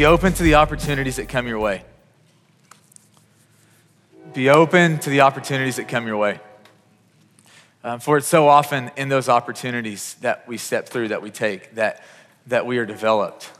[0.00, 1.84] Be open to the opportunities that come your way.
[4.32, 6.40] Be open to the opportunities that come your way.
[7.84, 11.74] Um, for it's so often in those opportunities that we step through, that we take,
[11.74, 12.02] that,
[12.46, 13.50] that we are developed,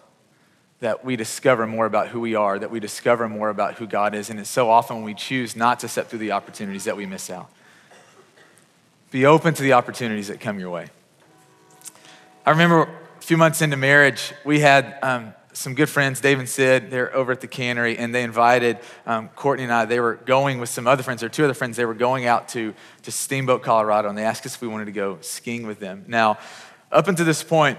[0.79, 4.15] that we discover more about who we are, that we discover more about who God
[4.15, 4.31] is.
[4.31, 7.05] And it's so often when we choose not to step through the opportunities that we
[7.05, 7.51] miss out.
[9.11, 10.87] Be open to the opportunities that come your way.
[12.47, 12.85] I remember
[13.19, 17.15] a few months into marriage, we had um, some good friends, Dave and Sid, they're
[17.15, 19.85] over at the cannery, and they invited um, Courtney and I.
[19.85, 21.77] They were going with some other friends, or two other friends.
[21.77, 24.87] They were going out to, to Steamboat, Colorado, and they asked us if we wanted
[24.87, 26.05] to go skiing with them.
[26.07, 26.39] Now,
[26.93, 27.79] up until this point,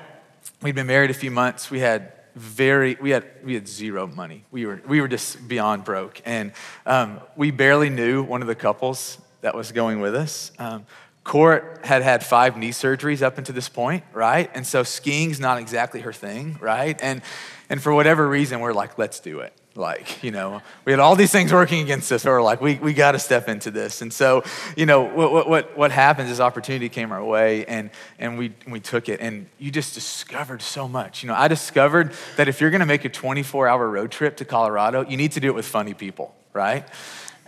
[0.61, 1.71] we'd been married a few months.
[1.71, 5.83] We had very we had we had zero money we were we were just beyond
[5.83, 6.53] broke and
[6.85, 10.85] um, we barely knew one of the couples that was going with us um,
[11.31, 14.51] Court had had five knee surgeries up until this point, right?
[14.53, 16.99] And so skiing's not exactly her thing, right?
[17.01, 17.21] And
[17.69, 19.53] and for whatever reason, we're like, let's do it.
[19.73, 22.23] Like, you know, we had all these things working against us.
[22.23, 24.01] So we're like, we, we got to step into this.
[24.01, 24.43] And so,
[24.75, 28.81] you know, what, what, what happens is opportunity came our way and, and we, we
[28.81, 29.21] took it.
[29.21, 31.23] And you just discovered so much.
[31.23, 34.35] You know, I discovered that if you're going to make a 24 hour road trip
[34.37, 36.85] to Colorado, you need to do it with funny people, right?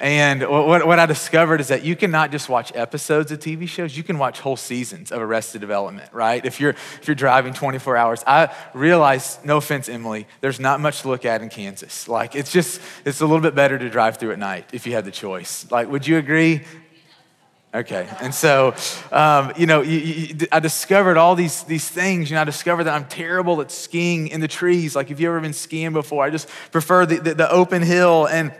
[0.03, 3.95] And what, what I discovered is that you cannot just watch episodes of TV shows,
[3.95, 6.45] you can watch whole seasons of Arrested Development, right?
[6.45, 8.21] If you're, if you're driving 24 hours.
[8.27, 12.09] I realize, no offense, Emily, there's not much to look at in Kansas.
[12.09, 14.91] Like, it's just, it's a little bit better to drive through at night if you
[14.91, 15.71] had the choice.
[15.71, 16.63] Like, would you agree?
[17.73, 18.75] Okay, and so,
[19.13, 22.29] um, you know, you, you, I discovered all these, these things.
[22.29, 24.97] You know, I discovered that I'm terrible at skiing in the trees.
[24.97, 28.27] Like, if you've ever been skiing before, I just prefer the, the, the open hill.
[28.27, 28.51] And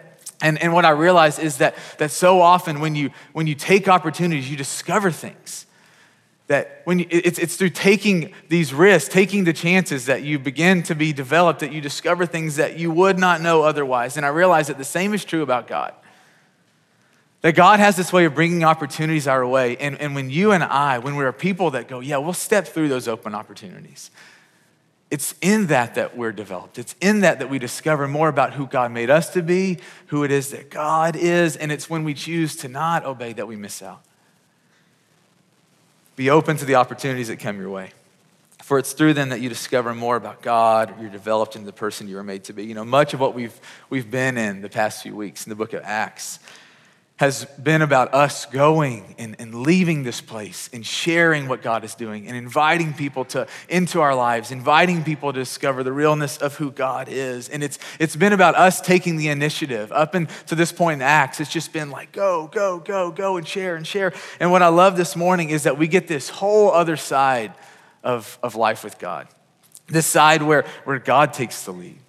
[0.44, 3.88] and, and what I realize is that, that so often when you, when you take
[3.88, 5.66] opportunities, you discover things.
[6.47, 10.84] That when you, it's, it's through taking these risks, taking the chances that you begin
[10.84, 14.18] to be developed, that you discover things that you would not know otherwise.
[14.18, 15.94] And I realize that the same is true about God.
[17.39, 19.78] That God has this way of bringing opportunities our way.
[19.78, 22.89] And, and when you and I, when we're people that go, yeah, we'll step through
[22.89, 24.12] those open opportunities.
[25.13, 26.79] It's in that that we're developed.
[26.79, 30.24] It's in that that we discover more about who God made us to be, who
[30.24, 33.56] it is that God is, and it's when we choose to not obey that we
[33.56, 34.01] miss out.
[36.16, 37.91] Be open to the opportunities that come your way.
[38.63, 42.07] For it's through them that you discover more about God, you're developed into the person
[42.07, 42.66] you were made to be.
[42.66, 43.53] You know, much of what we've,
[43.91, 46.40] we've been in the past few weeks in the book of Acts
[47.18, 51.94] has been about us going and, and leaving this place and sharing what God is
[51.94, 56.56] doing and inviting people to into our lives, inviting people to discover the realness of
[56.57, 57.50] who God is.
[57.50, 59.91] And it's it's been about us taking the initiative.
[59.91, 63.38] Up and to this point in Acts, it's just been like go, go, go, go
[63.38, 64.12] and share and share.
[64.40, 67.53] And what I love this morning is that we get this whole other side
[68.03, 69.28] of, of life with God.
[69.88, 72.00] This side where, where God takes the lead.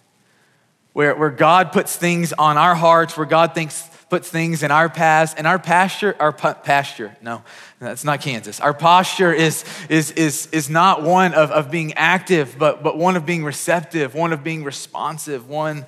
[0.93, 4.89] Where, where God puts things on our hearts, where God thinks puts things in our
[4.89, 7.43] past and our pasture, our pasture, no,
[7.81, 8.61] that's not Kansas.
[8.61, 13.17] Our posture is, is, is, is not one of, of being active, but, but one
[13.17, 15.85] of being receptive, one of being responsive, one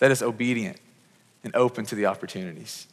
[0.00, 0.76] that is obedient
[1.44, 2.88] and open to the opportunities.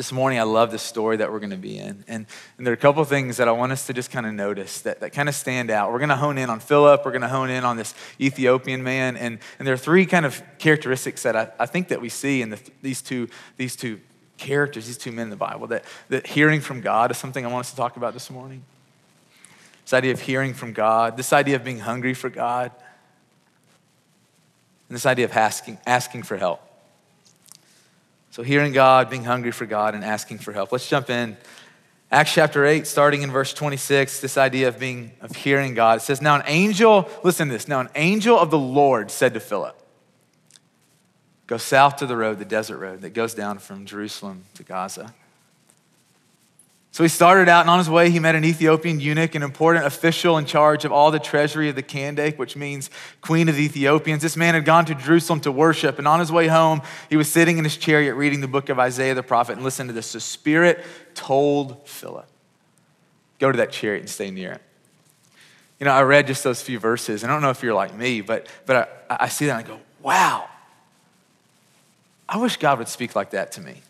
[0.00, 2.06] This morning, I love the story that we're going to be in.
[2.08, 2.24] And,
[2.56, 4.80] and there are a couple things that I want us to just kind of notice
[4.80, 5.92] that, that kind of stand out.
[5.92, 7.04] We're going to hone in on Philip.
[7.04, 9.18] We're going to hone in on this Ethiopian man.
[9.18, 12.40] And, and there are three kind of characteristics that I, I think that we see
[12.40, 13.28] in the, these, two,
[13.58, 14.00] these two
[14.38, 17.48] characters, these two men in the Bible, that, that hearing from God is something I
[17.48, 18.64] want us to talk about this morning.
[19.84, 22.72] This idea of hearing from God, this idea of being hungry for God,
[24.88, 26.69] and this idea of asking, asking for help.
[28.30, 30.70] So, hearing God, being hungry for God, and asking for help.
[30.70, 31.36] Let's jump in.
[32.12, 35.98] Acts chapter 8, starting in verse 26, this idea of being, of hearing God.
[35.98, 39.34] It says, Now an angel, listen to this, now an angel of the Lord said
[39.34, 39.76] to Philip,
[41.46, 45.14] Go south to the road, the desert road that goes down from Jerusalem to Gaza.
[46.92, 49.86] So he started out, and on his way, he met an Ethiopian eunuch, an important
[49.86, 52.90] official in charge of all the treasury of the Kandake, which means
[53.20, 54.22] queen of the Ethiopians.
[54.22, 57.30] This man had gone to Jerusalem to worship, and on his way home, he was
[57.30, 59.52] sitting in his chariot reading the book of Isaiah the prophet.
[59.52, 60.84] And listen to this the Spirit
[61.14, 62.26] told Philip,
[63.38, 64.62] Go to that chariot and stay near it.
[65.78, 67.22] You know, I read just those few verses.
[67.22, 69.68] I don't know if you're like me, but, but I, I see that and I
[69.68, 70.48] go, Wow,
[72.28, 73.82] I wish God would speak like that to me.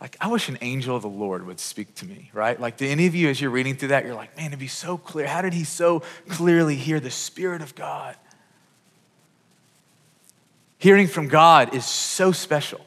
[0.00, 2.86] Like i wish an angel of the lord would speak to me right like do
[2.86, 5.26] any of you as you're reading through that you're like man it'd be so clear
[5.26, 8.16] how did he so clearly hear the spirit of god
[10.78, 12.80] hearing from god is so special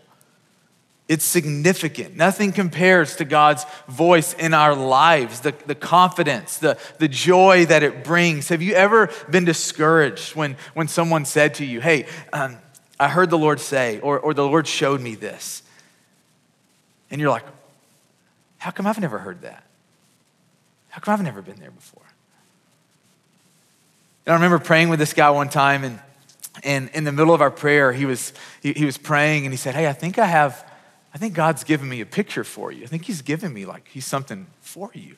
[1.09, 2.15] It's significant.
[2.15, 7.83] Nothing compares to God's voice in our lives, the, the confidence, the, the joy that
[7.83, 8.47] it brings.
[8.47, 12.57] Have you ever been discouraged when, when someone said to you, Hey, um,
[12.97, 15.61] I heard the Lord say, or, or the Lord showed me this?
[17.13, 17.45] And you're like,
[18.57, 19.63] How come I've never heard that?
[20.89, 22.03] How come I've never been there before?
[24.25, 25.99] And I remember praying with this guy one time, and,
[26.63, 29.57] and in the middle of our prayer, he was, he, he was praying and he
[29.57, 30.69] said, Hey, I think I have
[31.13, 32.83] I think God's given me a picture for you.
[32.83, 35.15] I think He's given me like He's something for you.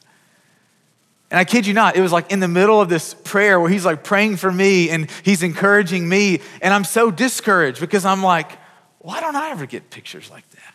[1.32, 3.70] And I kid you not, it was like in the middle of this prayer where
[3.70, 6.42] He's like praying for me and He's encouraging me.
[6.62, 8.52] And I'm so discouraged because I'm like,
[9.00, 10.75] why don't I ever get pictures like that?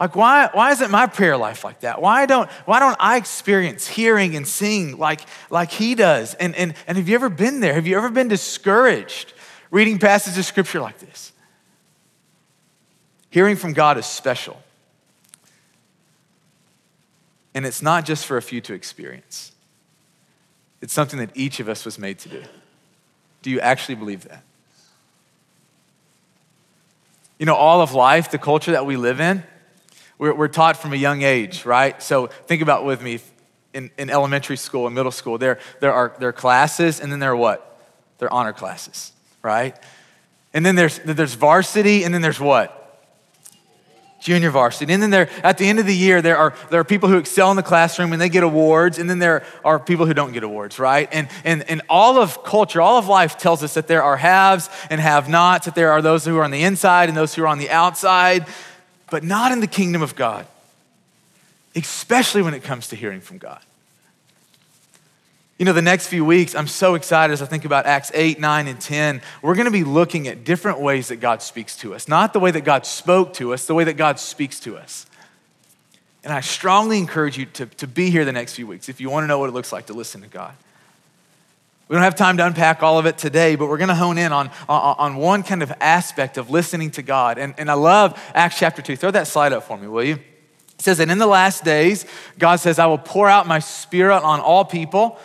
[0.00, 2.00] Like, why, why isn't my prayer life like that?
[2.00, 5.20] Why don't, why don't I experience hearing and seeing like,
[5.50, 6.32] like he does?
[6.34, 7.74] And, and, and have you ever been there?
[7.74, 9.34] Have you ever been discouraged
[9.70, 11.32] reading passages of scripture like this?
[13.28, 14.60] Hearing from God is special.
[17.54, 19.52] And it's not just for a few to experience,
[20.80, 22.42] it's something that each of us was made to do.
[23.42, 24.44] Do you actually believe that?
[27.38, 29.42] You know, all of life, the culture that we live in,
[30.20, 32.00] we're, we're taught from a young age, right?
[32.02, 33.20] So think about with me
[33.72, 37.20] in, in elementary school and middle school, there, there, are, there are classes, and then
[37.20, 37.80] there are what?
[38.18, 39.12] They're honor classes,
[39.42, 39.74] right?
[40.52, 42.76] And then there's, there's varsity, and then there's what?
[44.20, 44.92] junior varsity.
[44.92, 47.16] And then there, at the end of the year, there are, there are people who
[47.16, 50.32] excel in the classroom and they get awards, and then there are people who don't
[50.32, 51.08] get awards, right?
[51.10, 54.68] And, and, and all of culture, all of life tells us that there are haves
[54.90, 57.44] and have nots, that there are those who are on the inside and those who
[57.44, 58.46] are on the outside,
[59.10, 60.46] but not in the kingdom of God,
[61.74, 63.60] especially when it comes to hearing from God.
[65.58, 68.40] You know, the next few weeks, I'm so excited as I think about Acts 8,
[68.40, 69.20] 9, and 10.
[69.42, 72.08] We're going to be looking at different ways that God speaks to us.
[72.08, 75.04] Not the way that God spoke to us, the way that God speaks to us.
[76.24, 79.10] And I strongly encourage you to, to be here the next few weeks if you
[79.10, 80.54] want to know what it looks like to listen to God.
[81.90, 84.16] We don't have time to unpack all of it today, but we're going to hone
[84.16, 87.36] in on, on, on one kind of aspect of listening to God.
[87.36, 88.94] And, and I love Acts chapter 2.
[88.94, 90.14] Throw that slide up for me, will you?
[90.14, 92.06] It says that in the last days,
[92.38, 95.18] God says, I will pour out my spirit on all people.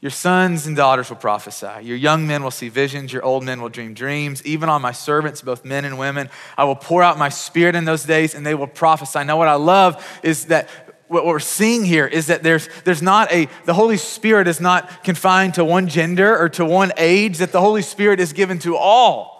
[0.00, 1.82] Your sons and daughters will prophesy.
[1.82, 3.12] Your young men will see visions.
[3.12, 4.42] Your old men will dream dreams.
[4.46, 7.84] Even on my servants, both men and women, I will pour out my spirit in
[7.84, 9.22] those days and they will prophesy.
[9.24, 10.70] Now, what I love is that
[11.08, 15.04] what we're seeing here is that there's, there's not a, the Holy Spirit is not
[15.04, 18.76] confined to one gender or to one age, that the Holy Spirit is given to
[18.76, 19.36] all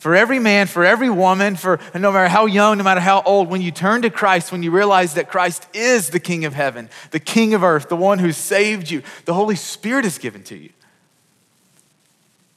[0.00, 3.50] for every man, for every woman, for no matter how young, no matter how old,
[3.50, 6.88] when you turn to Christ, when you realize that Christ is the King of heaven,
[7.10, 10.56] the King of earth, the one who saved you, the Holy Spirit is given to
[10.56, 10.70] you.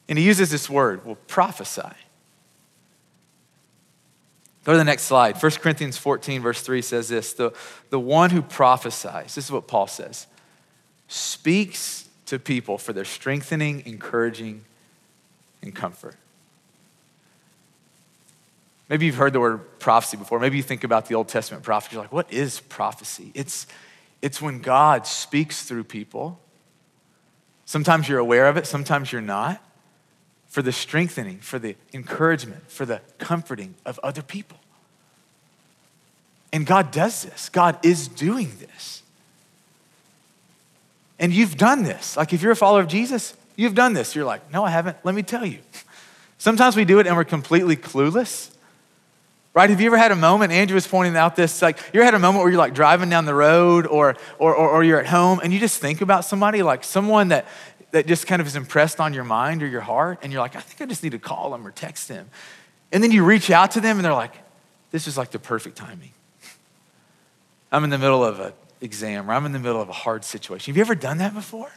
[0.07, 1.81] And he uses this word, will prophesy.
[4.63, 5.41] Go to the next slide.
[5.41, 7.53] 1 Corinthians 14, verse 3 says this the,
[7.89, 10.27] the one who prophesies, this is what Paul says,
[11.07, 14.63] speaks to people for their strengthening, encouraging,
[15.61, 16.15] and comfort.
[18.89, 20.39] Maybe you've heard the word prophecy before.
[20.39, 21.91] Maybe you think about the Old Testament prophet.
[21.91, 23.31] You're like, what is prophecy?
[23.33, 23.65] It's,
[24.21, 26.39] it's when God speaks through people.
[27.65, 29.61] Sometimes you're aware of it, sometimes you're not.
[30.47, 34.59] For the strengthening, for the encouragement, for the comforting of other people.
[36.53, 37.49] And God does this.
[37.49, 39.01] God is doing this.
[41.17, 42.15] And you've done this.
[42.15, 44.15] Like if you're a follower of Jesus, you've done this.
[44.15, 44.97] You're like, no, I haven't.
[45.03, 45.59] Let me tell you.
[46.37, 48.51] Sometimes we do it and we're completely clueless.
[49.55, 49.69] Right?
[49.69, 52.15] Have you ever had a moment, Andrew was pointing out this, like, you ever had
[52.15, 55.05] a moment where you're like driving down the road or, or, or, or, you're at
[55.05, 57.45] home and you just think about somebody, like someone that,
[57.91, 60.55] that just kind of is impressed on your mind or your heart, and you're like,
[60.55, 62.29] I think I just need to call them or text them.
[62.91, 64.33] And then you reach out to them and they're like,
[64.89, 66.13] this is like the perfect timing.
[67.73, 70.23] I'm in the middle of an exam or I'm in the middle of a hard
[70.23, 70.71] situation.
[70.71, 71.71] Have you ever done that before?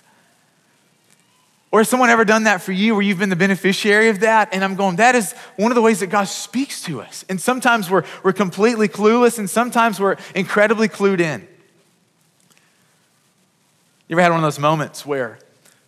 [1.73, 4.51] Or has someone ever done that for you where you've been the beneficiary of that?
[4.53, 7.25] And I'm going, that is one of the ways that God speaks to us.
[7.29, 11.47] And sometimes we're, we're completely clueless, and sometimes we're incredibly clued in.
[14.09, 15.39] You ever had one of those moments where,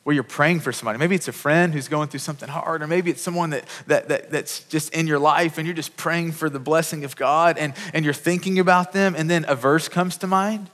[0.08, 0.98] where you're praying for somebody?
[0.98, 4.08] Maybe it's a friend who's going through something hard, or maybe it's someone that, that,
[4.08, 7.58] that, that's just in your life and you're just praying for the blessing of God
[7.58, 10.70] and, and you're thinking about them, and then a verse comes to mind.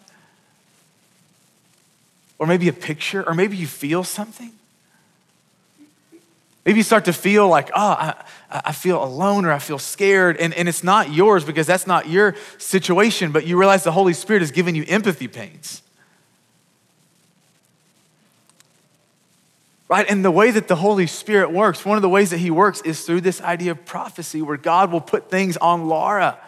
[2.39, 4.53] Or maybe a picture, or maybe you feel something.
[6.65, 10.37] Maybe you start to feel like, oh, I, I feel alone or I feel scared.
[10.37, 14.13] And, and it's not yours because that's not your situation, but you realize the Holy
[14.13, 15.83] Spirit has given you empathy pains.
[19.89, 20.09] Right?
[20.09, 22.81] And the way that the Holy Spirit works, one of the ways that He works
[22.83, 26.39] is through this idea of prophecy, where God will put things on Laura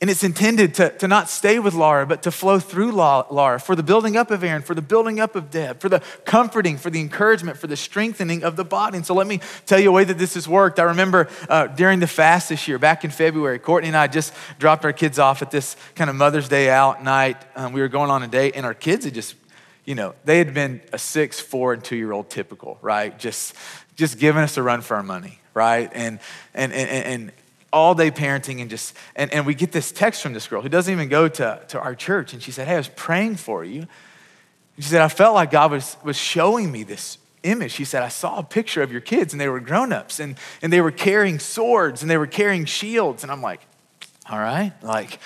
[0.00, 3.74] and it's intended to, to not stay with Laura, but to flow through Laura for
[3.74, 6.88] the building up of Aaron, for the building up of Deb, for the comforting, for
[6.88, 8.98] the encouragement, for the strengthening of the body.
[8.98, 10.78] And so let me tell you a way that this has worked.
[10.78, 14.32] I remember uh, during the fast this year, back in February, Courtney and I just
[14.60, 17.36] dropped our kids off at this kind of Mother's Day out night.
[17.56, 19.34] Um, we were going on a date, and our kids had just,
[19.88, 23.18] you know, they had been a six, four, and two year old typical, right?
[23.18, 23.54] Just,
[23.96, 25.90] just giving us a run for our money, right?
[25.94, 26.18] And,
[26.52, 27.32] and, and, and
[27.72, 30.68] all day parenting and just, and, and we get this text from this girl who
[30.68, 32.34] doesn't even go to, to our church.
[32.34, 33.80] And she said, Hey, I was praying for you.
[34.76, 37.72] And she said, I felt like God was, was showing me this image.
[37.72, 40.70] She said, I saw a picture of your kids and they were grown-ups and, and
[40.70, 43.22] they were carrying swords and they were carrying shields.
[43.22, 43.62] And I'm like,
[44.30, 45.18] all right, like,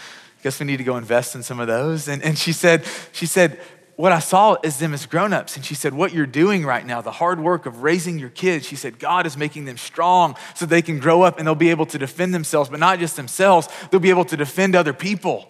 [0.45, 2.07] guess we need to go invest in some of those.
[2.07, 3.61] And, and she said, she said,
[4.03, 5.55] what I saw is them as grown-ups.
[5.55, 8.67] And she said, what you're doing right now, the hard work of raising your kids,
[8.67, 11.71] she said, God is making them strong so they can grow up and they'll be
[11.71, 15.49] able to defend themselves, but not just themselves, they'll be able to defend other people.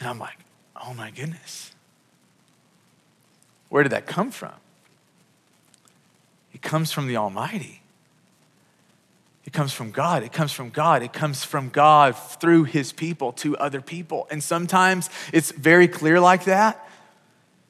[0.00, 0.38] And I'm like,
[0.74, 1.74] oh my goodness.
[3.68, 4.54] Where did that come from?
[6.54, 7.82] It comes from the Almighty.
[9.44, 10.22] It comes from God.
[10.22, 11.02] It comes from God.
[11.02, 14.26] It comes from God through his people to other people.
[14.30, 16.88] And sometimes it's very clear like that.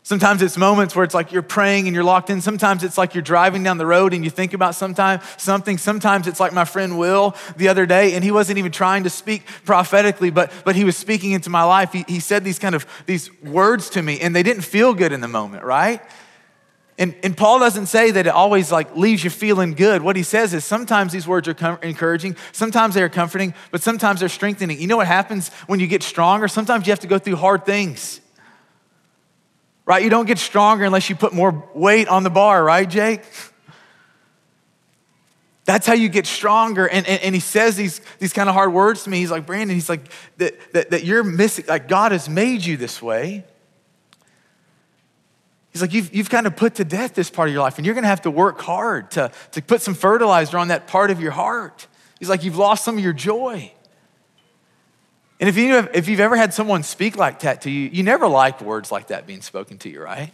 [0.05, 2.41] Sometimes it's moments where it's like you're praying and you're locked in.
[2.41, 5.79] Sometimes it's like you're driving down the road and you think about sometime something.
[5.79, 9.11] Sometimes it's like my friend Will the other day, and he wasn't even trying to
[9.11, 11.93] speak prophetically, but, but he was speaking into my life.
[11.93, 15.13] He, he said these kind of these words to me, and they didn't feel good
[15.13, 16.03] in the moment, right?
[16.99, 20.03] And, and Paul doesn't say that it always like leaves you feeling good.
[20.03, 23.83] What he says is sometimes these words are com- encouraging, sometimes they are comforting, but
[23.83, 24.81] sometimes they're strengthening.
[24.81, 26.49] You know what happens when you get stronger?
[26.49, 28.21] Sometimes you have to go through hard things
[29.85, 30.03] right?
[30.03, 33.23] You don't get stronger unless you put more weight on the bar, right, Jake?
[35.65, 36.89] That's how you get stronger.
[36.89, 39.19] And, and, and, he says these, these kind of hard words to me.
[39.19, 42.77] He's like, Brandon, he's like, that, that, that you're missing, like, God has made you
[42.77, 43.45] this way.
[45.73, 47.87] He's like, you've, you've kind of put to death this part of your life, and
[47.87, 51.11] you're going to have to work hard to, to put some fertilizer on that part
[51.11, 51.87] of your heart.
[52.19, 53.73] He's like, you've lost some of your joy.
[55.43, 58.29] And if, you if you've ever had someone speak like that to you, you never
[58.29, 60.31] like words like that being spoken to you, right?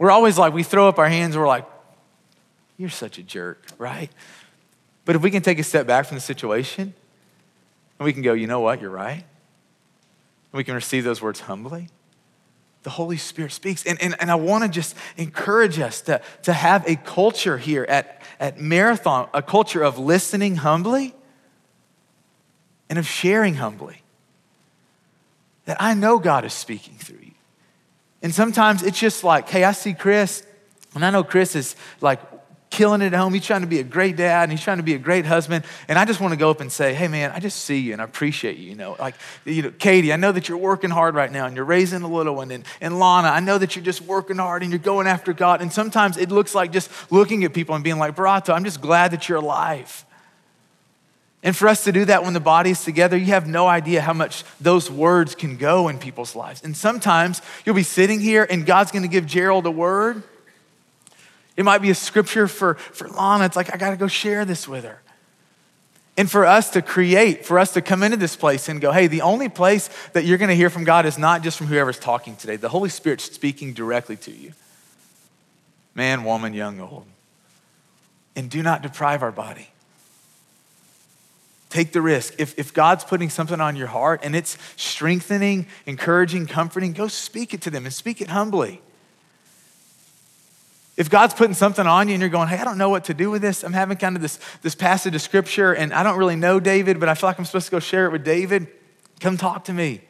[0.00, 1.64] We're always like, we throw up our hands and we're like,
[2.76, 4.10] you're such a jerk, right?
[5.04, 6.92] But if we can take a step back from the situation
[8.00, 9.22] and we can go, you know what, you're right.
[9.22, 11.90] And we can receive those words humbly.
[12.82, 13.86] The Holy Spirit speaks.
[13.86, 17.86] And, and, and I want to just encourage us to, to have a culture here
[17.88, 21.14] at, at Marathon, a culture of listening humbly
[22.88, 24.02] and of sharing humbly.
[25.66, 27.32] That I know God is speaking through you.
[28.22, 30.42] And sometimes it's just like, hey, I see Chris,
[30.94, 32.20] and I know Chris is like
[32.70, 33.32] killing it at home.
[33.32, 35.64] He's trying to be a great dad and he's trying to be a great husband.
[35.88, 37.92] And I just want to go up and say, hey, man, I just see you
[37.92, 38.68] and I appreciate you.
[38.68, 39.14] You know, like,
[39.44, 42.08] you know, Katie, I know that you're working hard right now and you're raising a
[42.08, 42.50] little one.
[42.50, 45.62] And, and Lana, I know that you're just working hard and you're going after God.
[45.62, 48.80] And sometimes it looks like just looking at people and being like, Barato, I'm just
[48.80, 50.04] glad that you're alive.
[51.42, 54.00] And for us to do that when the body is together, you have no idea
[54.00, 56.62] how much those words can go in people's lives.
[56.64, 60.22] And sometimes you'll be sitting here and God's gonna give Gerald a word.
[61.56, 63.44] It might be a scripture for, for Lana.
[63.44, 65.00] It's like, I gotta go share this with her.
[66.16, 69.06] And for us to create, for us to come into this place and go, hey,
[69.06, 72.34] the only place that you're gonna hear from God is not just from whoever's talking
[72.34, 72.56] today.
[72.56, 74.54] The Holy Spirit's speaking directly to you.
[75.94, 77.06] Man, woman, young, old.
[78.34, 79.68] And do not deprive our body.
[81.70, 82.34] Take the risk.
[82.38, 87.52] If, if God's putting something on your heart and it's strengthening, encouraging, comforting, go speak
[87.52, 88.80] it to them and speak it humbly.
[90.96, 93.14] If God's putting something on you and you're going, hey, I don't know what to
[93.14, 96.18] do with this, I'm having kind of this, this passage of scripture and I don't
[96.18, 98.66] really know David, but I feel like I'm supposed to go share it with David,
[99.20, 100.00] come talk to me.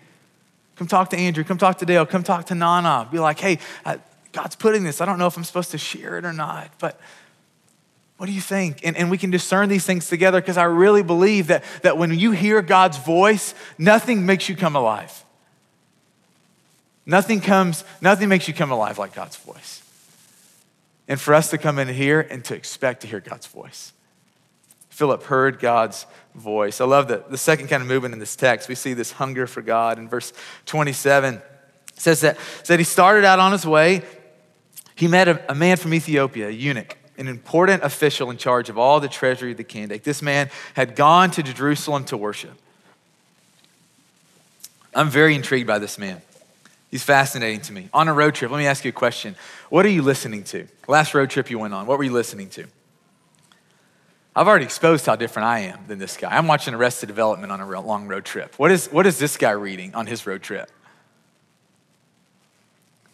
[0.76, 1.42] Come talk to Andrew.
[1.42, 2.06] Come talk to Dale.
[2.06, 3.08] Come talk to Nana.
[3.10, 3.58] Be like, hey,
[4.32, 5.00] God's putting this.
[5.00, 7.00] I don't know if I'm supposed to share it or not, but
[8.18, 8.80] what do you think?
[8.84, 12.18] And, and we can discern these things together because I really believe that, that when
[12.18, 15.24] you hear God's voice, nothing makes you come alive.
[17.06, 19.82] Nothing comes, nothing makes you come alive like God's voice.
[21.06, 23.92] And for us to come in here and to expect to hear God's voice.
[24.90, 26.80] Philip heard God's voice.
[26.80, 28.68] I love the, the second kind of movement in this text.
[28.68, 30.32] We see this hunger for God in verse
[30.66, 31.34] 27.
[31.34, 31.42] It
[31.94, 34.02] says that, says he started out on his way.
[34.96, 38.78] He met a, a man from Ethiopia, a eunuch an important official in charge of
[38.78, 40.04] all the treasury of the Kandake.
[40.04, 42.54] This man had gone to Jerusalem to worship.
[44.94, 46.22] I'm very intrigued by this man.
[46.90, 47.90] He's fascinating to me.
[47.92, 49.36] On a road trip, let me ask you a question.
[49.68, 50.66] What are you listening to?
[50.86, 52.66] Last road trip you went on, what were you listening to?
[54.34, 56.34] I've already exposed how different I am than this guy.
[56.34, 58.54] I'm watching Arrested Development on a long road trip.
[58.56, 60.70] What is, what is this guy reading on his road trip?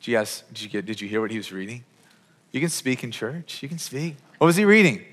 [0.01, 1.85] Did you guys, did you, get, did you hear what he was reading?
[2.55, 3.65] You can speak in church.
[3.65, 4.15] You can speak.
[4.39, 5.05] What was he reading?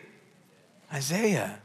[0.94, 1.58] Isaiah.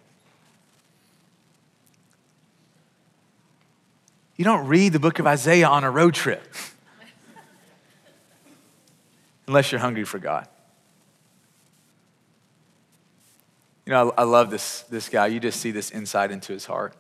[4.37, 6.43] You don't read the book of Isaiah on a road trip
[9.47, 10.49] unless you're hungry for God.
[13.85, 15.27] You know, I, I, love this, this guy.
[15.27, 16.95] You just see this insight into his heart.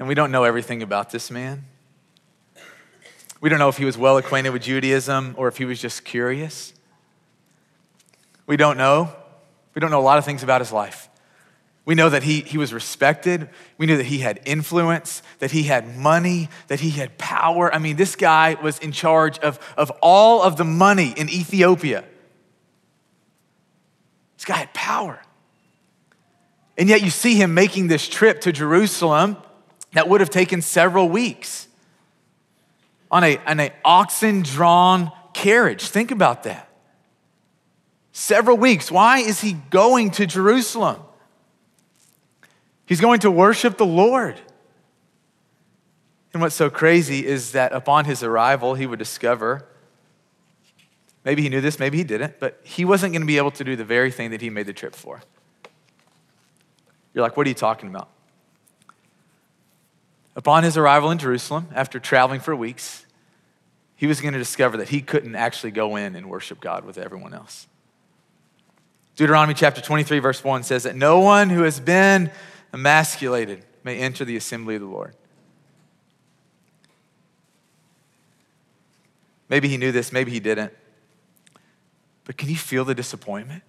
[0.00, 1.64] And we don't know everything about this man.
[3.40, 6.04] We don't know if he was well acquainted with Judaism or if he was just
[6.04, 6.72] curious.
[8.50, 9.12] We don't know.
[9.76, 11.08] We don't know a lot of things about his life.
[11.84, 13.48] We know that he, he was respected.
[13.78, 17.72] We knew that he had influence, that he had money, that he had power.
[17.72, 22.02] I mean, this guy was in charge of, of all of the money in Ethiopia.
[24.36, 25.22] This guy had power.
[26.76, 29.36] And yet you see him making this trip to Jerusalem
[29.92, 31.68] that would have taken several weeks
[33.12, 35.86] on a, on a oxen drawn carriage.
[35.86, 36.66] Think about that.
[38.12, 38.90] Several weeks.
[38.90, 41.00] Why is he going to Jerusalem?
[42.86, 44.40] He's going to worship the Lord.
[46.32, 49.66] And what's so crazy is that upon his arrival, he would discover
[51.24, 53.64] maybe he knew this, maybe he didn't, but he wasn't going to be able to
[53.64, 55.20] do the very thing that he made the trip for.
[57.14, 58.08] You're like, what are you talking about?
[60.36, 63.04] Upon his arrival in Jerusalem, after traveling for weeks,
[63.96, 66.96] he was going to discover that he couldn't actually go in and worship God with
[66.96, 67.66] everyone else.
[69.16, 72.30] Deuteronomy chapter 23, verse 1 says that no one who has been
[72.72, 75.14] emasculated may enter the assembly of the Lord.
[79.48, 80.72] Maybe he knew this, maybe he didn't.
[82.24, 83.64] But can you feel the disappointment?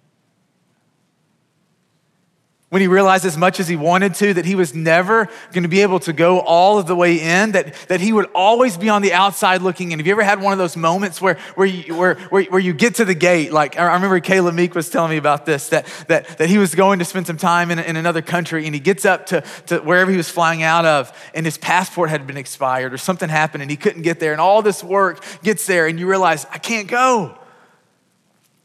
[2.72, 5.68] When he realized as much as he wanted to that he was never going to
[5.68, 8.88] be able to go all of the way in, that, that he would always be
[8.88, 9.98] on the outside looking in.
[9.98, 12.72] Have you ever had one of those moments where, where, you, where, where, where you
[12.72, 13.52] get to the gate?
[13.52, 16.74] Like, I remember Caleb Meek was telling me about this, that, that, that he was
[16.74, 19.80] going to spend some time in, in another country and he gets up to, to
[19.80, 23.60] wherever he was flying out of and his passport had been expired or something happened
[23.60, 26.56] and he couldn't get there and all this work gets there and you realize, I
[26.56, 27.36] can't go.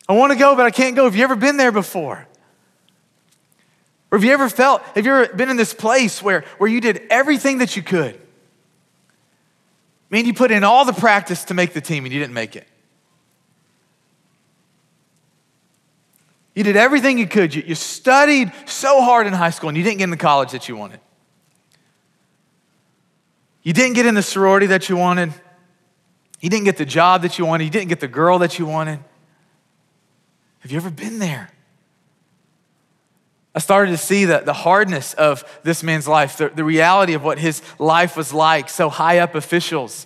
[0.07, 1.03] I want to go, but I can't go.
[1.03, 2.26] Have you ever been there before?
[4.11, 6.79] Or have you ever felt, have you ever been in this place where, where you
[6.79, 8.15] did everything that you could?
[8.15, 12.33] I mean, you put in all the practice to make the team and you didn't
[12.33, 12.67] make it.
[16.55, 17.53] You did everything you could.
[17.53, 20.51] You, you studied so hard in high school and you didn't get in the college
[20.51, 21.01] that you wanted.
[23.61, 25.33] You didn't get in the sorority that you wanted.
[26.39, 27.65] You didn't get the job that you wanted.
[27.65, 28.99] You didn't get the girl that you wanted.
[30.59, 31.49] Have you ever been there?
[33.57, 37.23] I started to see the, the hardness of this man's life, the, the reality of
[37.23, 38.69] what his life was like.
[38.69, 40.05] So, high up officials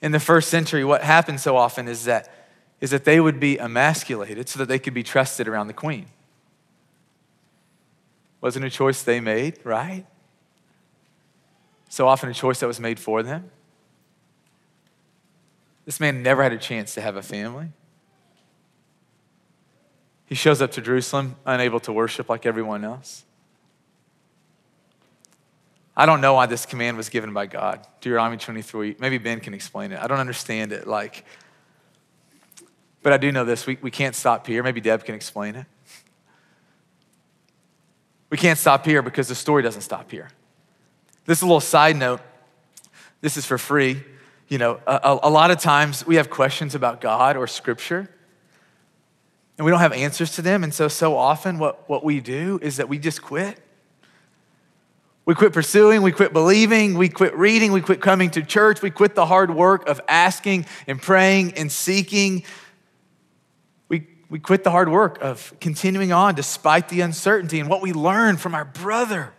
[0.00, 2.32] in the first century, what happened so often is that,
[2.80, 6.06] is that they would be emasculated so that they could be trusted around the queen.
[8.40, 10.06] Wasn't a choice they made, right?
[11.88, 13.50] So often a choice that was made for them.
[15.86, 17.70] This man never had a chance to have a family.
[20.26, 23.24] He shows up to Jerusalem unable to worship like everyone else.
[25.96, 27.86] I don't know why this command was given by God.
[28.00, 28.96] Deuteronomy 23.
[28.98, 30.02] Maybe Ben can explain it.
[30.02, 30.86] I don't understand it.
[30.86, 31.24] Like,
[33.02, 33.66] but I do know this.
[33.66, 34.62] We, we can't stop here.
[34.62, 35.64] Maybe Deb can explain it.
[38.28, 40.28] We can't stop here because the story doesn't stop here.
[41.24, 42.20] This is a little side note.
[43.20, 44.02] This is for free.
[44.48, 48.10] You know, a, a lot of times we have questions about God or scripture
[49.58, 50.64] and we don't have answers to them.
[50.64, 53.58] And so, so often, what, what we do is that we just quit.
[55.24, 58.90] We quit pursuing, we quit believing, we quit reading, we quit coming to church, we
[58.90, 62.44] quit the hard work of asking and praying and seeking.
[63.88, 67.58] We, we quit the hard work of continuing on despite the uncertainty.
[67.58, 69.32] And what we learn from our brother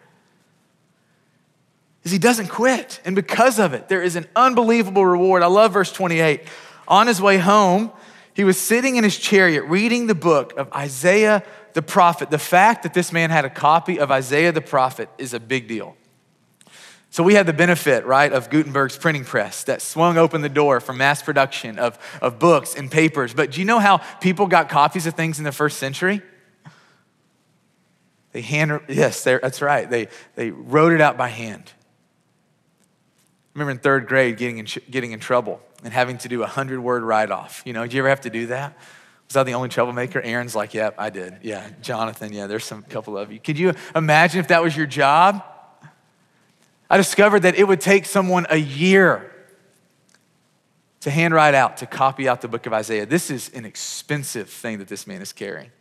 [2.04, 3.00] is he doesn't quit.
[3.06, 5.42] And because of it, there is an unbelievable reward.
[5.42, 6.42] I love verse 28.
[6.90, 7.92] On his way home,
[8.38, 11.42] he was sitting in his chariot reading the book of Isaiah
[11.74, 12.30] the prophet.
[12.30, 15.68] The fact that this man had a copy of Isaiah the prophet is a big
[15.68, 15.98] deal.
[17.10, 20.80] So we had the benefit, right, of Gutenberg's printing press that swung open the door
[20.80, 23.34] for mass production of, of books and papers.
[23.34, 26.22] But do you know how people got copies of things in the first century?
[28.34, 29.90] They hand, yes, that's right.
[29.90, 31.72] They, they wrote it out by hand.
[33.56, 36.48] I remember in third grade getting in, getting in trouble and having to do a
[36.48, 37.62] hundred word write off.
[37.66, 38.78] You know, did you ever have to do that?
[39.28, 40.22] Was I the only troublemaker?
[40.22, 41.38] Aaron's like, yep, I did.
[41.42, 43.40] Yeah, Jonathan, yeah, there's some couple of you.
[43.40, 45.44] Could you imagine if that was your job?
[46.90, 49.34] I discovered that it would take someone a year
[51.02, 53.06] to handwrite out, to copy out the book of Isaiah.
[53.06, 55.72] This is an expensive thing that this man is carrying.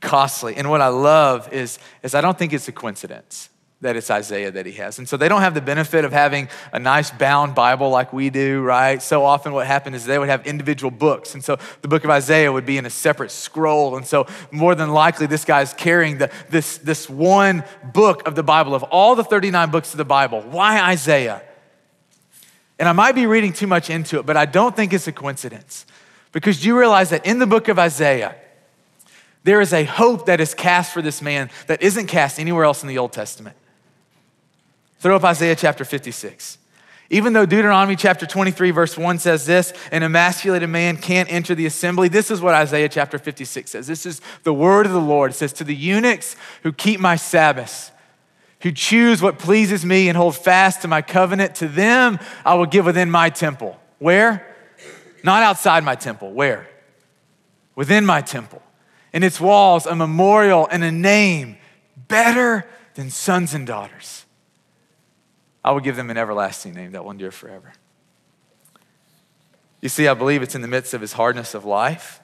[0.00, 0.56] Costly.
[0.56, 3.48] And what I love is, is I don't think it's a coincidence
[3.82, 4.98] that it's Isaiah that he has.
[4.98, 8.30] And so they don't have the benefit of having a nice bound Bible like we
[8.30, 9.02] do, right?
[9.02, 11.34] So often what happened is they would have individual books.
[11.34, 13.96] And so the book of Isaiah would be in a separate scroll.
[13.96, 18.44] And so more than likely this guy's carrying the, this, this one book of the
[18.44, 20.42] Bible, of all the 39 books of the Bible.
[20.42, 21.42] Why Isaiah?
[22.78, 25.12] And I might be reading too much into it, but I don't think it's a
[25.12, 25.86] coincidence.
[26.30, 28.36] Because you realize that in the book of Isaiah,
[29.42, 32.82] there is a hope that is cast for this man that isn't cast anywhere else
[32.82, 33.56] in the Old Testament.
[35.02, 36.58] Throw up Isaiah chapter 56.
[37.10, 41.66] Even though Deuteronomy chapter 23, verse 1 says this, an emasculated man can't enter the
[41.66, 43.88] assembly, this is what Isaiah chapter 56 says.
[43.88, 45.32] This is the word of the Lord.
[45.32, 47.90] It says, To the eunuchs who keep my Sabbaths,
[48.60, 52.66] who choose what pleases me and hold fast to my covenant, to them I will
[52.66, 53.80] give within my temple.
[53.98, 54.46] Where?
[55.24, 56.30] Not outside my temple.
[56.30, 56.68] Where?
[57.74, 58.62] Within my temple.
[59.12, 61.56] In its walls, a memorial and a name
[61.96, 64.26] better than sons and daughters.
[65.64, 67.72] I will give them an everlasting name that will endure forever.
[69.80, 72.20] You see, I believe it's in the midst of his hardness of life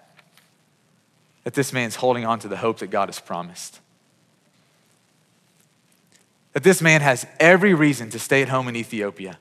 [1.44, 3.80] that this man's holding on to the hope that God has promised.
[6.52, 9.38] That this man has every reason to stay at home in Ethiopia,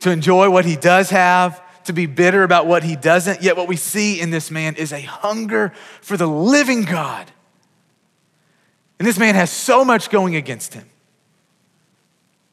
[0.00, 3.42] to enjoy what he does have, to be bitter about what he doesn't.
[3.42, 7.30] Yet, what we see in this man is a hunger for the living God.
[8.98, 10.88] And this man has so much going against him.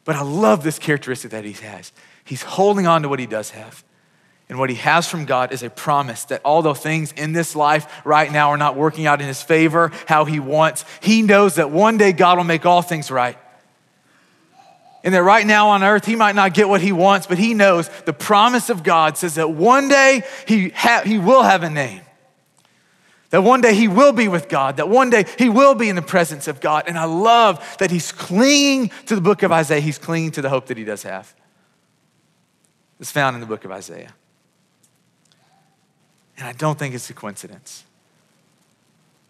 [0.08, 1.92] But I love this characteristic that he has.
[2.24, 3.84] He's holding on to what he does have.
[4.48, 8.06] And what he has from God is a promise that although things in this life
[8.06, 11.72] right now are not working out in his favor, how he wants, he knows that
[11.72, 13.38] one day God will make all things right.
[15.04, 17.54] And that right now on earth, he might not get what he wants, but he
[17.54, 21.70] knows the promise of God says that one day he, ha- he will have a
[21.70, 22.00] name.
[23.30, 25.96] That one day he will be with God, that one day he will be in
[25.96, 26.86] the presence of God.
[26.88, 29.82] And I love that he's clinging to the book of Isaiah.
[29.82, 31.34] He's clinging to the hope that he does have.
[33.00, 34.14] It's found in the book of Isaiah.
[36.38, 37.84] And I don't think it's a coincidence.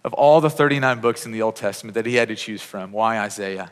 [0.04, 2.92] Of all the 39 books in the Old Testament that he had to choose from,
[2.92, 3.72] why Isaiah?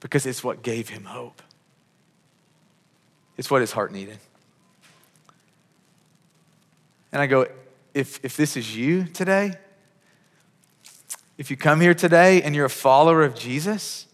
[0.00, 1.42] Because it's what gave him hope,
[3.36, 4.18] it's what his heart needed.
[7.12, 7.46] And I go,
[7.94, 9.54] if, if this is you today,
[11.38, 14.06] if you come here today and you're a follower of Jesus,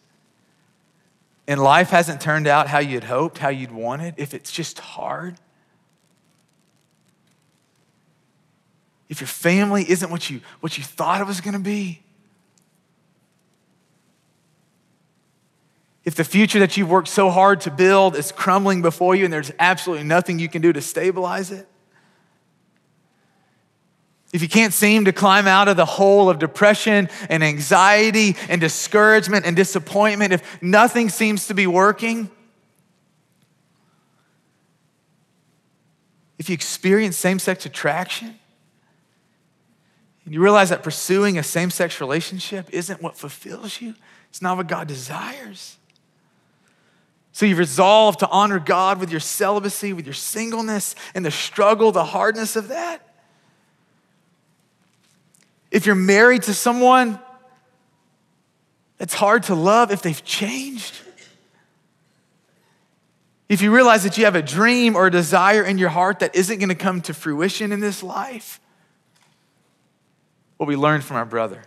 [1.49, 5.37] and life hasn't turned out how you'd hoped, how you'd wanted, if it's just hard,
[9.09, 12.03] if your family isn't what you, what you thought it was going to be,
[16.05, 19.33] if the future that you've worked so hard to build is crumbling before you and
[19.33, 21.69] there's absolutely nothing you can do to stabilize it,
[24.33, 28.61] if you can't seem to climb out of the hole of depression and anxiety and
[28.61, 32.31] discouragement and disappointment, if nothing seems to be working,
[36.39, 38.39] if you experience same sex attraction,
[40.25, 43.95] and you realize that pursuing a same sex relationship isn't what fulfills you,
[44.29, 45.77] it's not what God desires.
[47.31, 51.93] So you've resolved to honor God with your celibacy, with your singleness, and the struggle,
[51.93, 53.06] the hardness of that.
[55.77, 57.21] If you're married to someone
[58.97, 60.95] that's hard to love, if they've changed,
[63.51, 66.35] if you realize that you have a dream or a desire in your heart that
[66.35, 68.59] isn't going to come to fruition in this life,
[70.57, 71.63] what we learned from our brother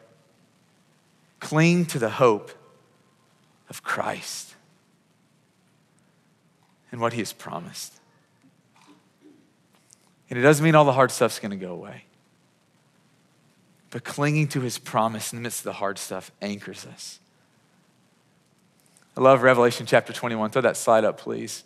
[1.39, 2.49] cling to the hope
[3.69, 4.55] of Christ
[6.91, 7.93] and what he has promised.
[10.31, 12.05] And it doesn't mean all the hard stuff's going to go away.
[13.89, 17.19] But clinging to his promise in the midst of the hard stuff anchors us.
[19.17, 20.51] I love Revelation chapter 21.
[20.51, 21.63] Throw that slide up, please.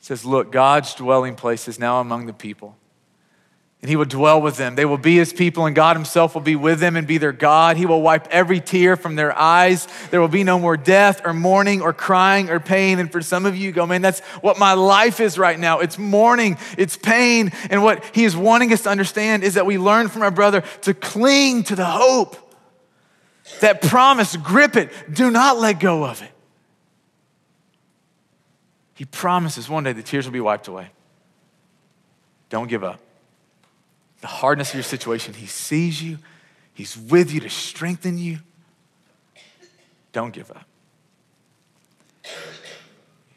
[0.00, 2.77] It says, Look, God's dwelling place is now among the people
[3.80, 4.74] and he will dwell with them.
[4.74, 7.30] They will be his people, and God himself will be with them and be their
[7.30, 7.76] God.
[7.76, 9.86] He will wipe every tear from their eyes.
[10.10, 12.98] There will be no more death or mourning or crying or pain.
[12.98, 15.78] And for some of you, go, man, that's what my life is right now.
[15.78, 17.52] It's mourning, it's pain.
[17.70, 20.64] And what he is wanting us to understand is that we learn from our brother
[20.82, 22.36] to cling to the hope
[23.60, 24.90] That promise, grip it.
[25.12, 26.30] Do not let go of it.
[28.94, 30.90] He promises one day the tears will be wiped away.
[32.50, 33.00] Don't give up.
[34.20, 36.18] The hardness of your situation, He sees you,
[36.74, 38.38] He's with you to strengthen you.
[40.12, 40.64] Don't give up.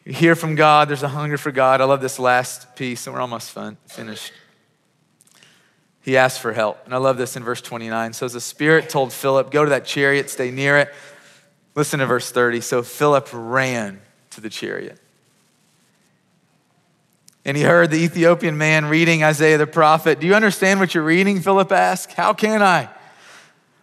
[0.06, 1.80] You hear from God, there's a hunger for God.
[1.80, 4.34] I love this last piece, and we're almost fun, finished.
[6.02, 6.84] He asked for help.
[6.86, 8.13] And I love this in verse 29.
[8.13, 10.94] So the Spirit told Philip, Go to that chariot, stay near it.
[11.76, 12.62] Listen to verse 30.
[12.62, 15.00] So Philip ran to the chariot.
[17.43, 20.19] And he heard the Ethiopian man reading Isaiah the prophet.
[20.19, 21.39] Do you understand what you're reading?
[21.41, 22.13] Philip asked.
[22.13, 22.89] How can I?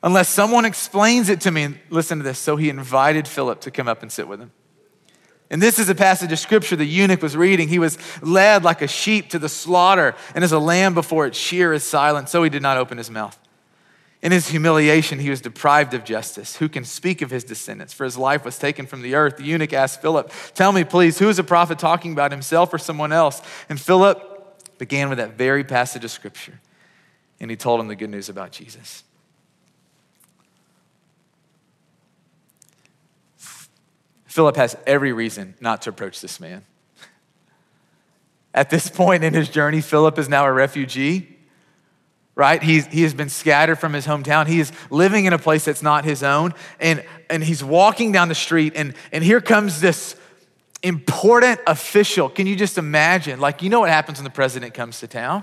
[0.02, 1.74] Unless someone explains it to me.
[1.90, 2.38] Listen to this.
[2.38, 4.52] So he invited Philip to come up and sit with him.
[5.50, 7.68] And this is a passage of scripture the eunuch was reading.
[7.68, 11.38] He was led like a sheep to the slaughter, and as a lamb before its
[11.38, 13.38] shear is silent, so he did not open his mouth.
[14.20, 16.56] In his humiliation, he was deprived of justice.
[16.56, 17.92] Who can speak of his descendants?
[17.92, 19.36] For his life was taken from the earth.
[19.36, 22.78] The eunuch asked Philip, Tell me, please, who is a prophet talking about himself or
[22.78, 23.40] someone else?
[23.68, 26.60] And Philip began with that very passage of scripture,
[27.38, 29.04] and he told him the good news about Jesus.
[34.26, 36.64] Philip has every reason not to approach this man.
[38.52, 41.37] At this point in his journey, Philip is now a refugee
[42.38, 42.62] right?
[42.62, 44.46] He's, he has been scattered from his hometown.
[44.46, 46.54] He is living in a place that's not his own.
[46.78, 50.14] And, and he's walking down the street, and, and here comes this
[50.84, 52.28] important official.
[52.28, 53.40] Can you just imagine?
[53.40, 55.42] Like, you know what happens when the president comes to town?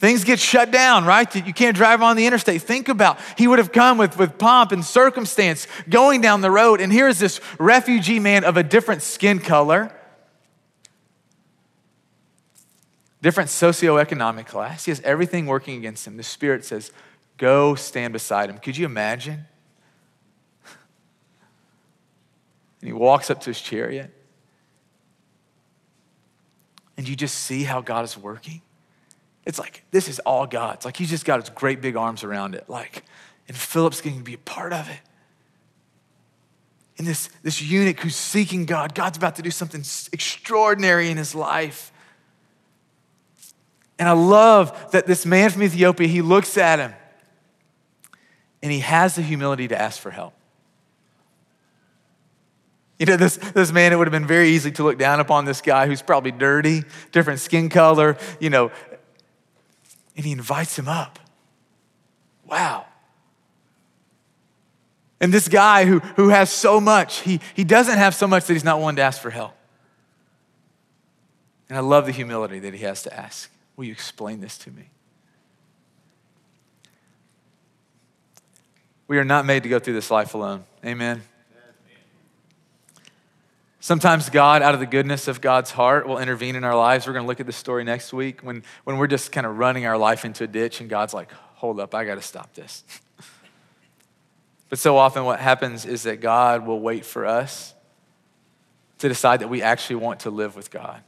[0.00, 1.32] Things get shut down, right?
[1.32, 2.62] You can't drive on the interstate.
[2.62, 6.80] Think about, he would have come with, with pomp and circumstance going down the road,
[6.80, 9.92] and here's this refugee man of a different skin color
[13.22, 14.84] different socioeconomic class.
[14.84, 16.16] He has everything working against him.
[16.16, 16.92] The Spirit says,
[17.36, 18.58] Go stand beside him.
[18.58, 19.46] Could you imagine?
[22.80, 24.12] And he walks up to his chariot.
[26.96, 28.60] And you just see how God is working.
[29.46, 30.74] It's like, this is all God.
[30.74, 32.68] It's like he's just got his great big arms around it.
[32.68, 33.04] Like,
[33.46, 35.00] and Philip's going to be a part of it.
[36.98, 41.34] And this, this eunuch who's seeking God, God's about to do something extraordinary in his
[41.34, 41.92] life.
[43.98, 46.94] And I love that this man from Ethiopia, he looks at him
[48.62, 50.34] and he has the humility to ask for help.
[52.98, 55.44] You know, this, this man, it would have been very easy to look down upon
[55.44, 56.82] this guy who's probably dirty,
[57.12, 58.72] different skin color, you know,
[60.16, 61.20] and he invites him up.
[62.44, 62.86] Wow.
[65.20, 68.52] And this guy who, who has so much, he, he doesn't have so much that
[68.52, 69.54] he's not willing to ask for help.
[71.68, 73.50] And I love the humility that he has to ask.
[73.78, 74.90] Will you explain this to me?
[79.06, 80.64] We are not made to go through this life alone.
[80.84, 81.22] Amen.
[83.78, 87.06] Sometimes God, out of the goodness of God's heart, will intervene in our lives.
[87.06, 89.56] We're going to look at this story next week when, when we're just kind of
[89.58, 92.52] running our life into a ditch and God's like, hold up, I got to stop
[92.54, 92.82] this.
[94.68, 97.74] but so often, what happens is that God will wait for us
[98.98, 101.00] to decide that we actually want to live with God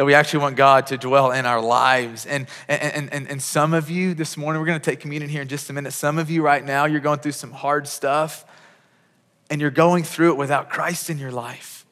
[0.00, 2.24] that we actually want God to dwell in our lives.
[2.24, 5.42] And, and, and, and some of you this morning, we're going to take communion here
[5.42, 5.92] in just a minute.
[5.92, 8.46] Some of you right now, you're going through some hard stuff
[9.50, 11.84] and you're going through it without Christ in your life.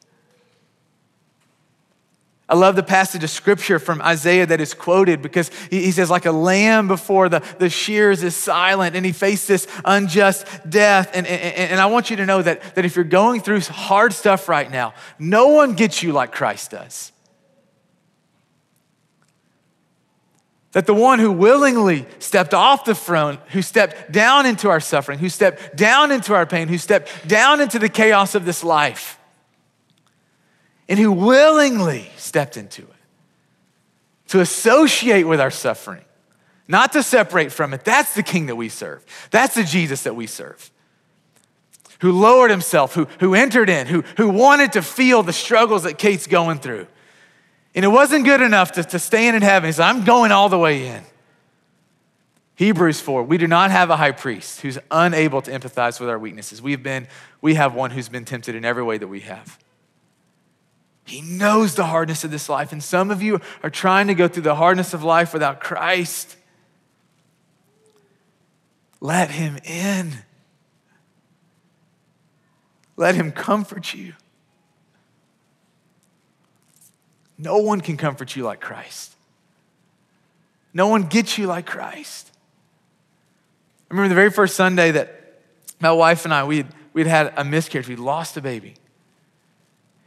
[2.49, 6.25] I love the passage of scripture from Isaiah that is quoted because he, says, like
[6.25, 11.11] a lamb before the, the shears is silent, and he faced this unjust death.
[11.13, 14.15] And, and, and I want you to know that, that if you're going through hard
[14.15, 17.13] stuff right now, no one gets you like Christ does.
[20.73, 25.19] That the one who willingly stepped off the throne, who stepped down into our suffering,
[25.19, 29.19] who stepped down into our pain, who stepped down into the chaos of this life,
[30.89, 32.89] and who willingly stepped into it
[34.29, 36.05] to associate with our suffering,
[36.69, 37.83] not to separate from it.
[37.85, 39.05] That's the king that we serve.
[39.31, 40.71] That's the Jesus that we serve.
[42.01, 45.97] Who lowered himself, who, who entered in, who, who wanted to feel the struggles that
[45.97, 46.87] Kate's going through
[47.75, 49.69] and it wasn't good enough to, to stand in heaven.
[49.69, 51.03] He said, I'm going all the way in.
[52.57, 56.19] Hebrews 4, we do not have a high priest who's unable to empathize with our
[56.19, 56.61] weaknesses.
[56.61, 57.07] We've been,
[57.41, 59.59] we have one who's been tempted in every way that we have.
[61.05, 62.73] He knows the hardness of this life.
[62.73, 66.37] And some of you are trying to go through the hardness of life without Christ.
[69.01, 70.13] Let him in.
[72.97, 74.15] Let him comfort you.
[77.39, 79.15] No one can comfort you like Christ.
[80.75, 82.31] No one gets you like Christ.
[83.91, 85.41] I remember the very first Sunday that
[85.81, 87.89] my wife and I, we'd, we'd had a miscarriage.
[87.89, 88.75] We lost a baby.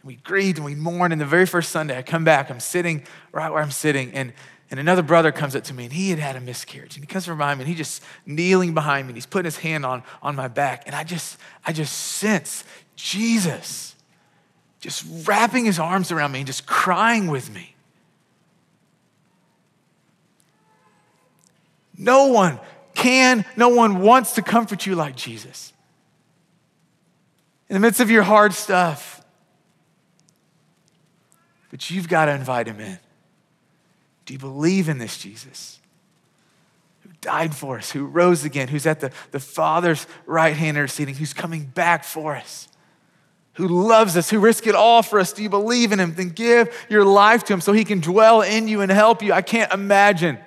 [0.03, 1.13] We grieved and we mourned.
[1.13, 4.33] And the very first Sunday, I come back, I'm sitting right where I'm sitting, and,
[4.69, 6.95] and another brother comes up to me, and he had had a miscarriage.
[6.95, 9.45] And he comes from behind me, and he's just kneeling behind me, and he's putting
[9.45, 10.83] his hand on, on my back.
[10.85, 12.63] And I just, I just sense
[12.95, 13.95] Jesus
[14.81, 17.75] just wrapping his arms around me and just crying with me.
[21.97, 22.59] No one
[22.95, 25.71] can, no one wants to comfort you like Jesus.
[27.69, 29.23] In the midst of your hard stuff,
[31.69, 32.97] but you've got to invite him in.
[34.25, 35.79] Do you believe in this Jesus?
[37.01, 41.15] Who died for us, who rose again, who's at the, the Father's right hand interceding,
[41.15, 42.67] who's coming back for us,
[43.53, 45.33] who loves us, who risked it all for us.
[45.33, 46.15] Do you believe in him?
[46.15, 49.33] Then give your life to him so he can dwell in you and help you.
[49.33, 50.39] I can't imagine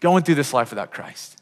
[0.00, 1.40] going through this life without Christ.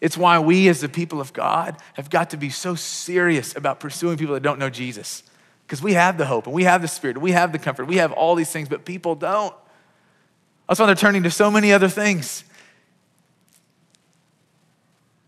[0.00, 3.80] It's why we, as the people of God, have got to be so serious about
[3.80, 5.22] pursuing people that don't know Jesus.
[5.66, 7.84] Because we have the hope and we have the spirit, and we have the comfort,
[7.84, 9.54] we have all these things, but people don't.
[10.66, 12.44] That's why they're turning to so many other things.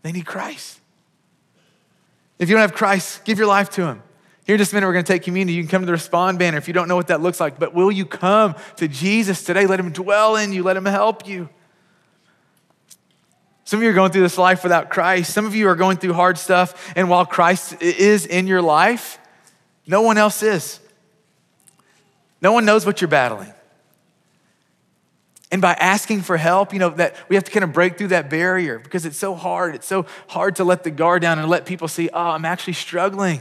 [0.01, 0.79] They need Christ.
[2.39, 4.03] If you don't have Christ, give your life to Him.
[4.45, 5.55] Here in just a minute, we're going to take communion.
[5.55, 7.59] You can come to the respond banner if you don't know what that looks like.
[7.59, 9.65] But will you come to Jesus today?
[9.65, 11.49] Let Him dwell in you, let Him help you.
[13.65, 15.33] Some of you are going through this life without Christ.
[15.33, 16.93] Some of you are going through hard stuff.
[16.97, 19.17] And while Christ is in your life,
[19.87, 20.79] no one else is.
[22.41, 23.53] No one knows what you're battling.
[25.53, 28.07] And by asking for help, you know, that we have to kind of break through
[28.07, 29.75] that barrier because it's so hard.
[29.75, 32.73] It's so hard to let the guard down and let people see, oh, I'm actually
[32.73, 33.39] struggling.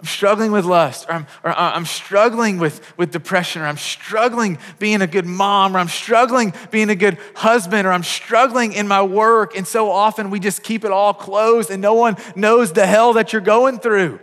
[0.00, 3.76] I'm struggling with lust, or I'm, or uh, I'm struggling with, with depression, or I'm
[3.76, 8.72] struggling being a good mom, or I'm struggling being a good husband, or I'm struggling
[8.72, 9.56] in my work.
[9.56, 13.12] And so often we just keep it all closed and no one knows the hell
[13.12, 14.18] that you're going through.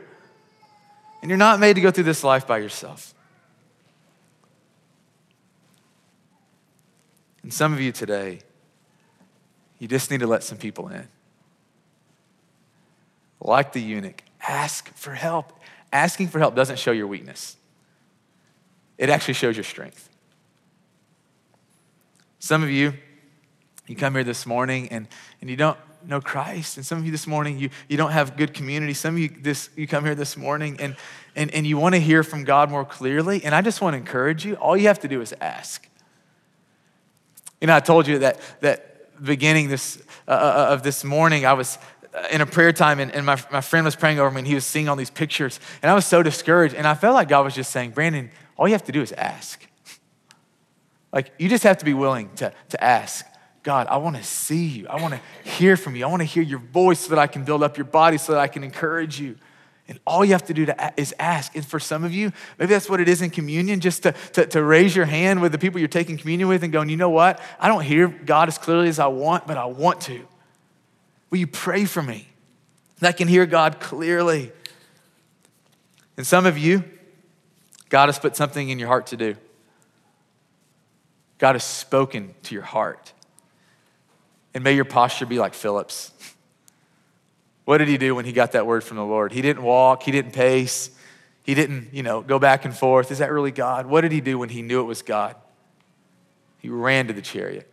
[1.21, 3.14] And you're not made to go through this life by yourself.
[7.45, 8.39] And some of you today,
[9.77, 11.07] you just need to let some people in.
[13.39, 15.53] Like the eunuch, ask for help.
[15.93, 17.55] Asking for help doesn't show your weakness,
[18.97, 20.09] it actually shows your strength.
[22.39, 22.95] Some of you,
[23.85, 25.07] you come here this morning and,
[25.39, 26.77] and you don't know Christ.
[26.77, 28.95] And some of you this morning, you, you don't have good community.
[28.95, 30.95] Some of you, this, you come here this morning and,
[31.35, 33.43] and, and you want to hear from God more clearly.
[33.43, 35.87] And I just want to encourage you all you have to do is ask.
[37.61, 41.53] You know, I told you that, that beginning this, uh, uh of this morning, I
[41.53, 41.77] was
[42.31, 44.55] in a prayer time and, and my, my friend was praying over me and he
[44.55, 47.43] was seeing all these pictures and i was so discouraged and i felt like god
[47.43, 49.67] was just saying brandon all you have to do is ask.
[51.11, 53.25] Like you just have to be willing to, to ask
[53.63, 54.87] god i want to see you.
[54.87, 56.05] I want to hear from you.
[56.05, 58.33] I want to hear your voice so that i can build up your body so
[58.33, 59.35] that i can encourage you
[59.87, 61.55] and all you have to do to, is ask.
[61.55, 64.45] And for some of you, maybe that's what it is in communion, just to, to,
[64.47, 67.11] to, raise your hand with the people you're taking communion with and going, you know
[67.11, 67.39] what?
[67.59, 70.27] I don't hear God as clearly as I want, but I want to.
[71.29, 72.27] Will you pray for me?
[72.99, 74.51] That I can hear God clearly.
[76.17, 76.83] And some of you,
[77.89, 79.35] God has put something in your heart to do.
[81.37, 83.13] God has spoken to your heart.
[84.53, 86.11] And may your posture be like Philip's.
[87.65, 89.31] What did he do when he got that word from the Lord?
[89.31, 90.91] He didn't walk, he didn't pace,
[91.43, 93.11] he didn't, you know, go back and forth.
[93.11, 93.85] Is that really God?
[93.87, 95.35] What did he do when he knew it was God?
[96.59, 97.71] He ran to the chariot.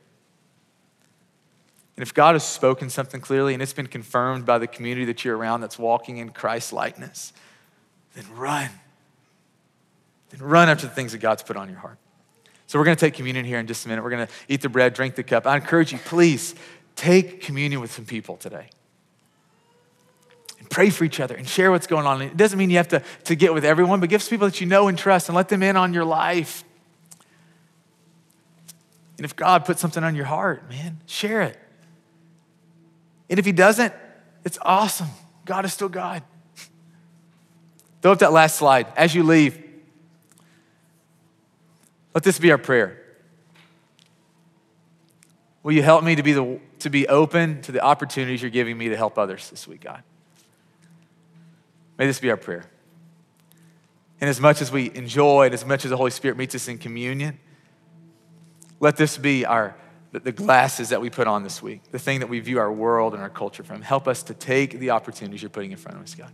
[1.97, 5.25] And if God has spoken something clearly and it's been confirmed by the community that
[5.25, 7.33] you're around that's walking in Christ likeness,
[8.15, 8.71] then run.
[10.31, 11.99] Then run after the things that God's put on your heart.
[12.67, 14.03] So we're going to take communion here in just a minute.
[14.03, 15.47] We're going to eat the bread, drink the cup.
[15.47, 16.55] I encourage you, please
[16.97, 18.71] take communion with some people today.
[20.73, 22.23] Pray for each other and share what's going on.
[22.23, 24.67] It doesn't mean you have to, to get with everyone, but give people that you
[24.67, 26.65] know and trust and let them in on your life.
[29.19, 31.59] And if God put something on your heart, man, share it.
[33.29, 33.93] And if he doesn't,
[34.47, 35.09] it's awesome.
[35.45, 36.23] God is still God.
[38.01, 38.87] Throw up that last slide.
[38.97, 39.63] As you leave,
[42.15, 42.99] let this be our prayer.
[45.63, 48.79] Will you help me to be, the, to be open to the opportunities you're giving
[48.79, 50.03] me to help others this week, God?
[52.03, 52.65] May this be our prayer.
[54.21, 56.67] And as much as we enjoy and as much as the Holy Spirit meets us
[56.67, 57.39] in communion,
[58.81, 59.77] let this be our
[60.11, 63.15] the, glasses that we put on this week, the thing that we view our world
[63.15, 63.83] and our culture from.
[63.83, 66.33] Help us to take the opportunities you're putting in front of us, God.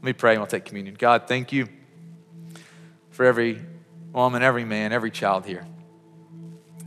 [0.00, 0.96] Let me pray and we'll take communion.
[0.98, 1.68] God, thank you
[3.10, 3.62] for every
[4.12, 5.64] woman, every man, every child here.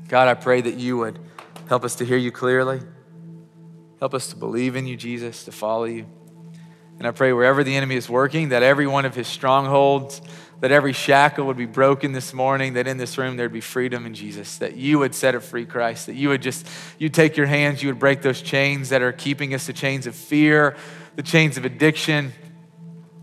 [0.10, 1.18] God, I pray that you would
[1.70, 2.82] Help us to hear you clearly.
[4.00, 6.08] Help us to believe in you, Jesus, to follow you.
[7.00, 10.22] And I pray wherever the enemy is working, that every one of his strongholds,
[10.60, 14.06] that every shackle would be broken this morning, that in this room there'd be freedom
[14.06, 17.38] in Jesus, that you would set it free, Christ, that you would just, you'd take
[17.38, 20.76] your hands, you would break those chains that are keeping us, the chains of fear,
[21.16, 22.34] the chains of addiction,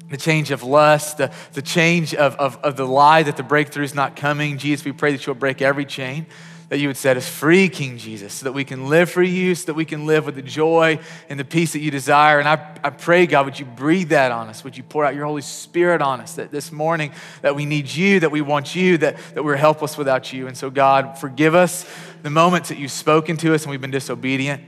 [0.08, 3.84] the change of lust, the, the change of, of, of the lie that the breakthrough
[3.84, 4.56] is not coming.
[4.56, 6.26] Jesus, we pray that you'll break every chain
[6.68, 9.54] that you would set us free, King Jesus, so that we can live for you,
[9.54, 10.98] so that we can live with the joy
[11.28, 12.40] and the peace that you desire.
[12.40, 14.64] And I, I pray, God, would you breathe that on us?
[14.64, 17.12] Would you pour out your Holy Spirit on us that this morning
[17.42, 20.48] that we need you, that we want you, that, that we're helpless without you.
[20.48, 21.88] And so, God, forgive us
[22.22, 24.62] the moments that you've spoken to us and we've been disobedient.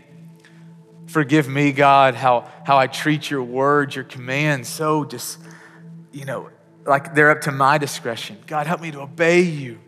[1.08, 5.38] Forgive me, God, how, how I treat your words, your commands so just,
[6.12, 6.50] you know,
[6.86, 8.38] like they're up to my discretion.
[8.46, 9.80] God, help me to obey you.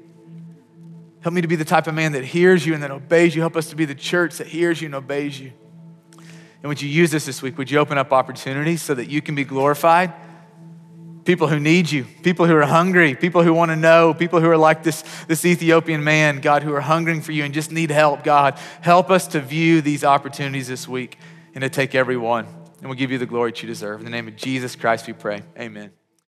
[1.21, 3.43] Help me to be the type of man that hears you and that obeys you.
[3.43, 5.53] Help us to be the church that hears you and obeys you.
[6.63, 7.59] And would you use this this week?
[7.59, 10.13] Would you open up opportunities so that you can be glorified?
[11.25, 14.49] People who need you, people who are hungry, people who want to know, people who
[14.49, 17.91] are like this, this Ethiopian man, God, who are hungering for you and just need
[17.91, 18.59] help, God.
[18.81, 21.19] Help us to view these opportunities this week
[21.55, 22.47] and to take every one.
[22.81, 24.01] And we'll give you the glory that you deserve.
[24.01, 25.43] In the name of Jesus Christ, we pray.
[25.59, 26.00] Amen.